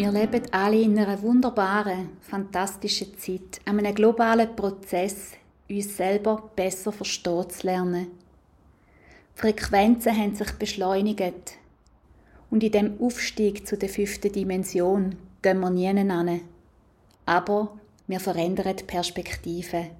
[0.00, 5.32] Wir leben alle in einer wunderbaren, fantastischen Zeit, an einem globalen Prozess,
[5.68, 8.06] uns selber besser verstehen zu lernen.
[9.36, 11.58] Die Frequenzen haben sich beschleunigt.
[12.50, 16.40] Und in dem Aufstieg zu der fünften Dimension gehen wir nie an.
[17.26, 17.76] Aber
[18.06, 19.90] wir verändern die Perspektive.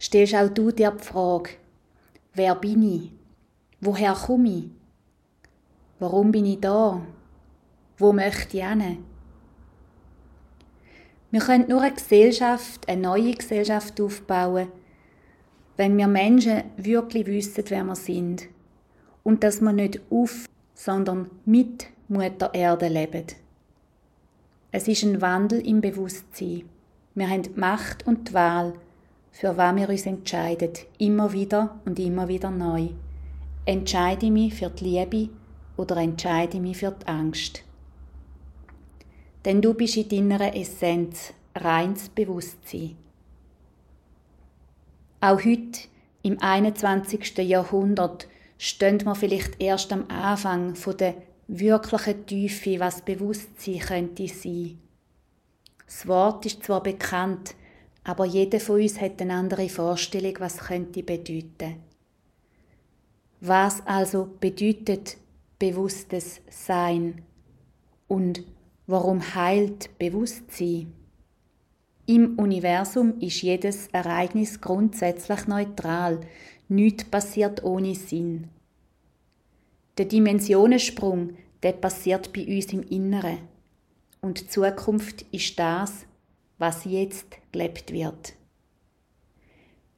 [0.00, 1.50] Stellst auch du dir die Frage,
[2.34, 3.10] wer bin ich?
[3.80, 4.64] Woher komme ich?
[5.98, 7.02] Warum bin ich da?
[7.98, 8.98] Wo möchte ich hin?
[11.30, 14.68] Wir können nur eine Gesellschaft, eine neue Gesellschaft aufbauen,
[15.76, 18.48] wenn wir Menschen wirklich wissen, wer wir sind
[19.22, 23.26] und dass wir nicht auf, sondern mit Mutter Erde leben.
[24.70, 26.68] Es ist ein Wandel im Bewusstsein.
[27.14, 28.74] Wir haben die Macht und die Wahl,
[29.32, 32.88] für was wir uns entscheiden, immer wieder und immer wieder neu.
[33.64, 35.28] Entscheide ich mich für die Liebe
[35.76, 37.65] oder entscheide ich mich für die Angst?
[39.46, 42.96] Denn du bist in deiner Essenz reins Bewusstsein.
[45.20, 45.82] Auch heute,
[46.22, 47.38] im 21.
[47.38, 48.26] Jahrhundert,
[48.58, 51.14] stehen wir vielleicht erst am Anfang von der
[51.46, 54.80] wirklichen Tiefe, was Bewusstsein könnte sein.
[55.86, 57.54] Das Wort ist zwar bekannt,
[58.02, 61.76] aber jeder von uns hat eine andere Vorstellung, was könnte bedeuten.
[63.40, 65.16] Was also bedeutet
[65.60, 67.22] bewusstes Sein
[68.08, 68.42] und
[68.88, 70.92] Warum heilt Bewusstsein?
[72.06, 76.20] Im Universum ist jedes Ereignis grundsätzlich neutral,
[76.68, 78.46] nichts passiert ohne Sinn.
[79.98, 81.30] Der Dimensionensprung,
[81.64, 83.38] der passiert bei uns im Inneren.
[84.20, 86.06] Und die Zukunft ist das,
[86.58, 88.34] was jetzt gelebt wird.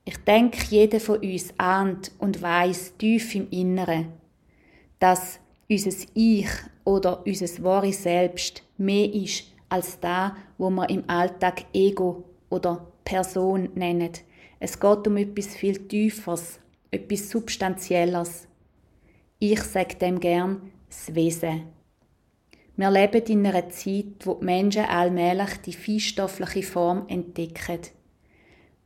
[0.06, 4.14] Ich denke, jeder von uns ahnt und weiß tief im Inneren,
[4.98, 6.48] dass unser Ich
[6.84, 13.70] oder unser wahres Selbst mehr ist als da, wo wir im Alltag Ego oder Person
[13.74, 14.12] nennen.
[14.60, 16.58] Es geht um etwas viel Tieferes,
[16.91, 18.48] etwas Substanzielles.
[19.38, 21.64] Ich sage dem gern das Wesen.
[22.76, 27.80] Wir leben in einer Zeit, wo die Menschen allmählich die feinstoffliche Form entdecken.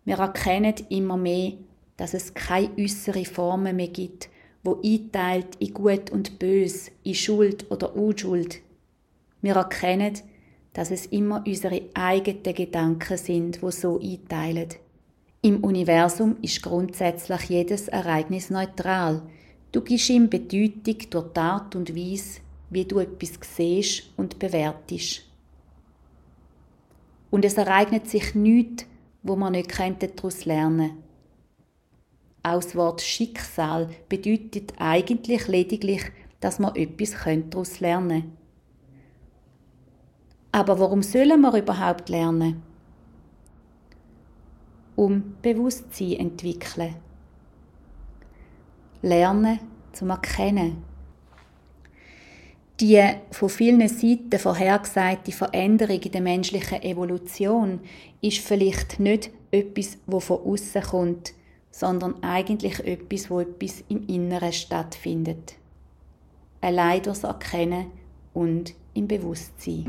[0.04, 1.52] Wir erkennen immer mehr,
[1.96, 4.28] dass es keine äußere Formen mehr gibt,
[4.64, 8.60] wo einteilt in Gut und Bös, in Schuld oder Unschuld.
[9.42, 10.18] Wir erkennen,
[10.72, 14.68] dass es immer unsere eigenen Gedanken sind, wo so einteilen.
[15.42, 19.22] Im Universum ist grundsätzlich jedes Ereignis neutral.
[19.72, 25.22] Du gibst ihm Bedeutung durch die Art und Weise, wie du etwas siehst und bewertest.
[27.30, 28.86] Und es ereignet sich nichts,
[29.22, 31.02] wo man nicht daraus lernen könnte.
[32.44, 36.02] Auch das Wort Schicksal bedeutet eigentlich lediglich,
[36.40, 38.41] dass man etwas daraus lernen können.
[40.52, 42.62] Aber warum sollen wir überhaupt lernen?
[44.94, 46.94] Um Bewusstsein entwickeln.
[49.00, 49.58] Lernen
[49.92, 50.84] zum Erkennen.
[52.80, 57.80] Die von vielen Seiten vorhergesagte Veränderung in der menschlichen Evolution
[58.20, 61.32] ist vielleicht nicht etwas, wo von außen kommt,
[61.70, 65.54] sondern eigentlich etwas, wo etwas im Inneren stattfindet.
[66.60, 67.86] Allein durchs Erkennen
[68.34, 69.86] und im Bewusstsein.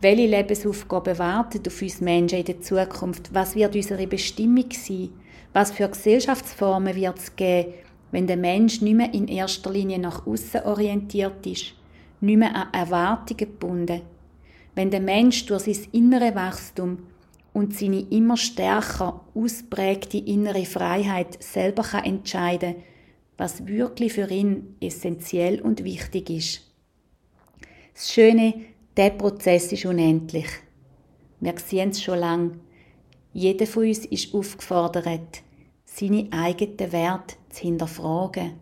[0.00, 3.32] Welche Lebensaufgaben warten auf uns Menschen in der Zukunft?
[3.32, 5.08] Was wird unsere Bestimmung sein?
[5.54, 7.72] Was für Gesellschaftsformen wird es geben,
[8.10, 11.74] wenn der Mensch nicht mehr in erster Linie nach außen orientiert ist,
[12.20, 14.02] nicht mehr an Erwartungen gebunden?
[14.74, 16.98] Wenn der Mensch durch sein innere Wachstum
[17.54, 22.74] und seine immer stärker ausprägte innere Freiheit selber kann entscheiden
[23.36, 26.60] was wirklich für ihn essentiell und wichtig ist.
[27.92, 28.54] Das Schöne,
[28.96, 30.48] der Prozess ist unendlich.
[31.40, 32.60] Wir sehen es schon lange.
[33.32, 35.42] Jeder von uns ist aufgefordert,
[35.84, 38.54] seine eigenen Werte zu hinterfragen,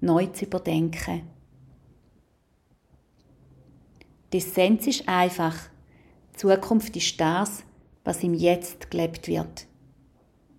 [0.00, 1.22] neu zu überdenken.
[4.32, 5.56] Die Essenz ist einfach.
[6.34, 7.64] Die Zukunft ist das,
[8.04, 9.66] was im Jetzt gelebt wird.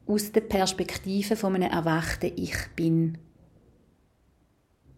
[0.08, 3.18] Aus der Perspektive von einem erwachten Ich bin.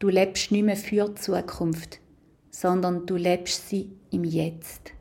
[0.01, 1.99] Du lebst nicht mehr für die Zukunft,
[2.49, 4.93] sondern du lebst sie im Jetzt.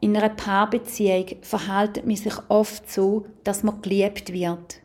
[0.00, 4.80] In einer Paarbeziehung verhält man sich oft so, dass man geliebt wird.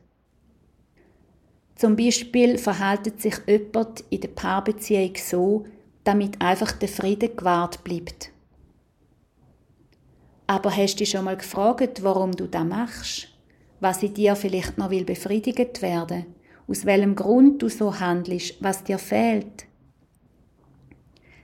[1.76, 5.66] Zum Beispiel verhält sich jemand in der Paarbeziehung so,
[6.04, 8.30] damit einfach der Friede gewahrt bleibt.
[10.48, 13.30] Aber hast du dich schon mal gefragt, warum du das machst?
[13.80, 16.37] Was in dir vielleicht noch will befriedigt werden?
[16.68, 19.66] Aus welchem Grund du so handelst, was dir fehlt.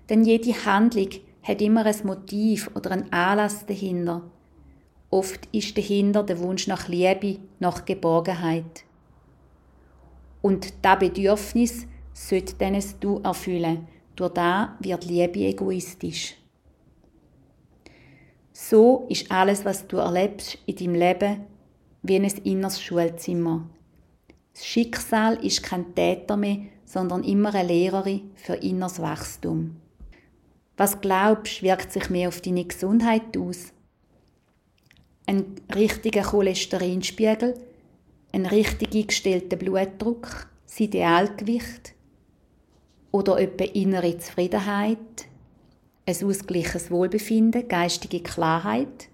[0.09, 1.09] Denn jede Handlung
[1.43, 4.21] hat immer ein Motiv oder einen Anlass dahinter.
[5.09, 8.83] Oft ist dahinter der Wunsch nach Liebe, nach Geborgenheit.
[10.41, 13.87] Und das Bedürfnis sollte dann du erfüllen.
[14.15, 16.35] Durch da wird Liebe egoistisch.
[18.51, 21.45] So ist alles, was du erlebst in deinem Leben,
[22.03, 23.67] wie ein inneres Schulzimmer.
[24.53, 29.77] Das Schicksal ist kein Täter mehr, sondern immer eine Lehrerin für inneres Wachstum.
[30.77, 33.73] Was glaubst, wirkt sich mehr auf deine Gesundheit aus?
[35.25, 37.55] Ein richtiger Cholesterinspiegel,
[38.31, 41.93] ein richtig eingestellter Blutdruck, das Idealgewicht
[43.11, 44.97] oder etwa innere Zufriedenheit,
[46.05, 49.07] ein ausgleiches Wohlbefinden, geistige Klarheit.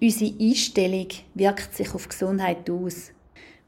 [0.00, 3.12] Unsere Einstellung wirkt sich auf Gesundheit aus.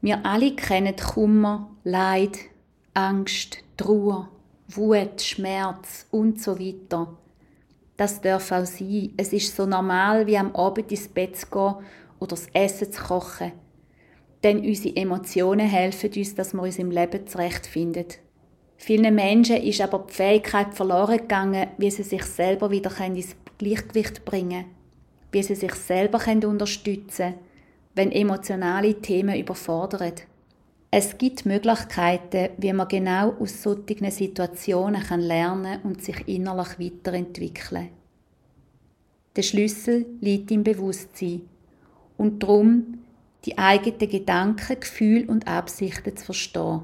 [0.03, 2.39] Wir alle kennen Kummer, Leid,
[2.95, 4.29] Angst, Trauer,
[4.67, 7.15] Wut, Schmerz und so weiter.
[7.97, 9.13] Das darf auch sein.
[9.15, 11.75] Es ist so normal, wie am Abend ins Bett zu gehen
[12.19, 13.51] oder das Essen zu kochen.
[14.43, 18.07] Denn unsere Emotionen helfen uns, dass wir uns im Leben zurechtfinden.
[18.77, 24.25] Vielen Menschen ist aber die Fähigkeit verloren gegangen, wie sie sich selber wieder ins Gleichgewicht
[24.25, 24.75] bringen können,
[25.31, 27.50] wie sie sich selber unterstützen können,
[27.95, 30.13] wenn emotionale Themen überfordern.
[30.91, 37.89] Es gibt Möglichkeiten, wie man genau aus solchen Situationen lernen und sich innerlich weiterentwickeln
[39.35, 41.43] Der Schlüssel liegt im Bewusstsein
[42.17, 42.99] und darum,
[43.45, 46.81] die eigenen Gedanken, Gefühle und Absichten zu verstehen.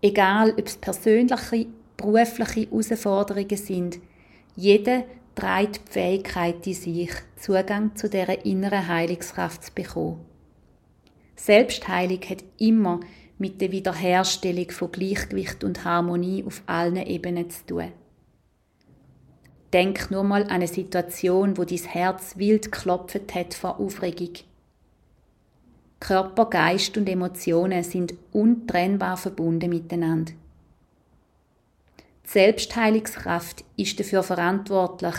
[0.00, 1.66] Egal, ob es persönliche,
[1.96, 3.98] berufliche Herausforderungen sind,
[4.54, 5.04] jeder
[5.36, 10.24] trägt die Fähigkeit in sich, Zugang zu dieser inneren Heilungskraft zu bekommen.
[11.36, 13.00] Selbstheilung hat immer
[13.38, 17.92] mit der Wiederherstellung von Gleichgewicht und Harmonie auf allen Ebenen zu tun.
[19.72, 24.32] Denk nur mal an eine Situation, wo dein Herz wild klopft hat vor Aufregung.
[26.00, 30.32] Körper, Geist und Emotionen sind untrennbar verbunden miteinander.
[32.26, 35.14] Die Selbstheilungskraft ist dafür verantwortlich,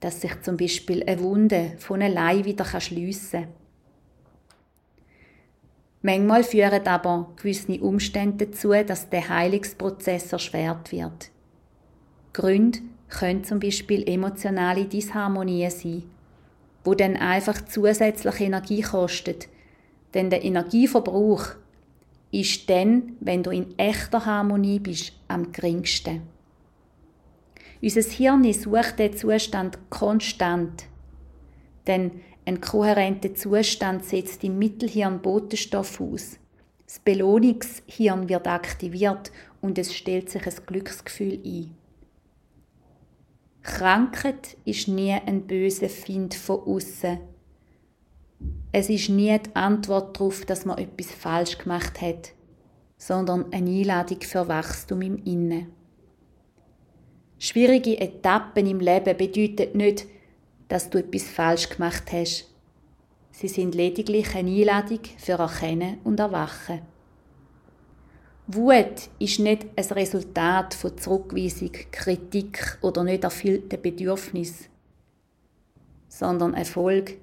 [0.00, 3.58] dass sich zum Beispiel eine Wunde von allein wieder schliessen kann
[6.00, 11.30] Manchmal führen aber gewisse Umstände dazu, dass der Heilungsprozess erschwert wird.
[12.32, 16.04] Gründe können zum Beispiel emotionale Disharmonien sein,
[16.84, 19.48] wo dann einfach zusätzliche Energie kostet,
[20.14, 21.46] denn der Energieverbrauch
[22.30, 26.22] ist dann, wenn du in echter Harmonie bist, am geringsten.
[27.80, 30.84] Unser Hirn sucht den Zustand konstant,
[31.86, 36.38] denn ein kohärenter Zustand setzt im Mittelhirn Botenstoff aus.
[36.86, 41.76] Das Belohnungshirn wird aktiviert und es stellt sich ein Glücksgefühl ein.
[43.62, 47.18] Krankheit ist nie ein böser Find von außen.
[48.70, 52.32] Es ist nie die Antwort darauf, dass man etwas falsch gemacht hat,
[52.96, 55.72] sondern eine Einladung für Wachstum im Innen.
[57.38, 60.06] Schwierige Etappen im Leben bedeuten nicht,
[60.68, 62.52] dass du etwas falsch gemacht hast.
[63.30, 66.82] Sie sind lediglich eine Einladung für Erkennen und Erwachen.
[68.48, 74.68] Wut ist nicht ein Resultat von Zurückweisung, Kritik oder nicht erfüllten Bedürfnis,
[76.08, 77.18] sondern eine Folge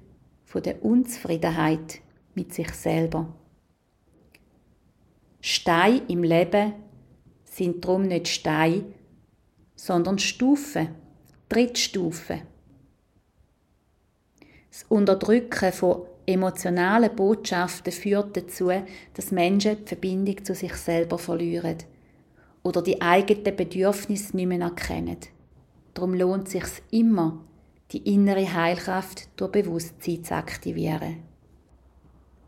[0.46, 2.00] von der Unzufriedenheit
[2.34, 3.34] mit sich selber.
[5.40, 6.72] Steine im Leben
[7.44, 8.84] sind darum nicht Steine,
[9.74, 10.88] sondern Stufen,
[11.48, 12.42] Trittstufen.
[14.70, 18.70] Das Unterdrücken von emotionalen Botschaften führt dazu,
[19.14, 21.78] dass Menschen die Verbindung zu sich selber verlieren
[22.62, 25.18] oder die eigenen Bedürfnisse nicht mehr erkennen.
[25.94, 27.44] Darum lohnt es sich immer,
[27.92, 31.22] die innere Heilkraft durch Bewusstsein zu aktivieren.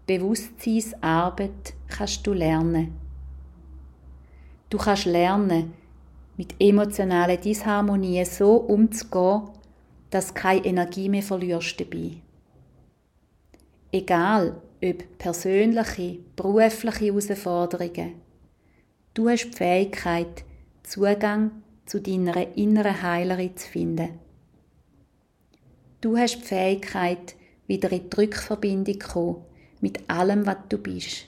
[0.06, 2.94] Bewusstseinsarbeit kannst du lernen.
[4.70, 5.74] Du kannst lernen,
[6.36, 9.50] mit emotionalen Disharmonien so umzugehen,
[10.10, 12.12] dass keine Energie mehr verlierst dabei.
[13.92, 18.14] Egal, ob persönliche, berufliche Herausforderungen,
[19.14, 20.44] du hast die Fähigkeit,
[20.82, 21.50] Zugang
[21.84, 24.27] zu deiner inneren Heilerin zu finden.
[26.00, 27.34] Du hast die Fähigkeit,
[27.66, 29.44] wieder in die Rückverbindung zu kommen
[29.80, 31.26] mit allem, was du bist.